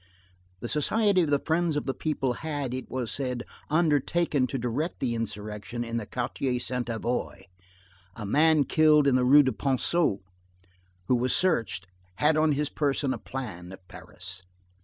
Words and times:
The 0.61 0.67
Society 0.67 1.21
of 1.21 1.29
the 1.29 1.37
Friends 1.45 1.75
of 1.75 1.85
the 1.85 1.93
People 1.93 2.33
had, 2.41 2.73
it 2.73 2.89
was 2.89 3.11
said, 3.11 3.43
undertaken 3.69 4.47
to 4.47 4.57
direct 4.57 4.99
the 4.99 5.13
insurrection 5.13 5.83
in 5.83 5.97
the 5.97 6.07
Quartier 6.07 6.59
Sainte 6.59 6.87
Avoye. 6.87 7.43
A 8.15 8.25
man 8.25 8.63
killed 8.63 9.05
in 9.05 9.15
the 9.15 9.23
Rue 9.23 9.43
du 9.43 9.51
Ponceau 9.51 10.21
who 11.05 11.15
was 11.15 11.35
searched 11.35 11.85
had 12.15 12.35
on 12.35 12.53
his 12.53 12.69
person 12.69 13.13
a 13.13 13.19
plan 13.19 13.71
of 13.71 13.87
Paris. 13.87 14.41